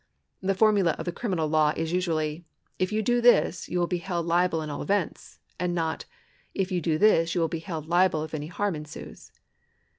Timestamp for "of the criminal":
0.97-1.47